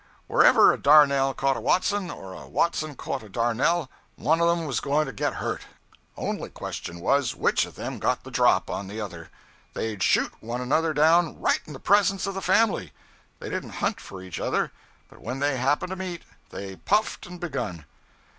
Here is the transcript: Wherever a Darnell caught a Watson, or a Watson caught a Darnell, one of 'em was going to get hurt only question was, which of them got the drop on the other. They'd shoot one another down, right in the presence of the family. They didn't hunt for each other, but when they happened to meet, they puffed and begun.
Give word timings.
Wherever 0.25 0.73
a 0.73 0.81
Darnell 0.81 1.35
caught 1.35 1.57
a 1.57 1.61
Watson, 1.61 2.09
or 2.09 2.33
a 2.33 2.47
Watson 2.47 2.95
caught 2.95 3.21
a 3.21 3.29
Darnell, 3.29 3.87
one 4.15 4.41
of 4.41 4.49
'em 4.49 4.65
was 4.65 4.79
going 4.79 5.05
to 5.05 5.13
get 5.13 5.35
hurt 5.35 5.67
only 6.17 6.49
question 6.49 6.99
was, 7.01 7.35
which 7.35 7.67
of 7.67 7.75
them 7.75 7.99
got 7.99 8.23
the 8.23 8.31
drop 8.31 8.67
on 8.67 8.87
the 8.87 8.99
other. 8.99 9.29
They'd 9.75 10.01
shoot 10.01 10.33
one 10.39 10.59
another 10.59 10.95
down, 10.95 11.39
right 11.39 11.61
in 11.67 11.73
the 11.73 11.79
presence 11.79 12.25
of 12.25 12.33
the 12.33 12.41
family. 12.41 12.93
They 13.39 13.51
didn't 13.51 13.73
hunt 13.85 14.01
for 14.01 14.23
each 14.23 14.39
other, 14.39 14.71
but 15.07 15.21
when 15.21 15.37
they 15.37 15.57
happened 15.57 15.91
to 15.91 15.95
meet, 15.95 16.23
they 16.49 16.77
puffed 16.77 17.27
and 17.27 17.39
begun. 17.39 17.85